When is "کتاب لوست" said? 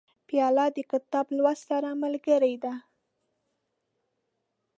0.91-1.63